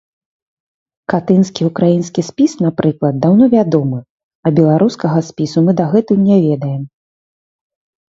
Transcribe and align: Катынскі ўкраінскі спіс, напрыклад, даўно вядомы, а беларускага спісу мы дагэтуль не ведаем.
Катынскі 1.13 1.61
ўкраінскі 1.69 2.21
спіс, 2.31 2.51
напрыклад, 2.67 3.21
даўно 3.27 3.45
вядомы, 3.55 3.99
а 4.45 4.55
беларускага 4.63 5.19
спісу 5.31 5.59
мы 5.71 5.81
дагэтуль 5.85 6.23
не 6.29 6.37
ведаем. 6.51 6.83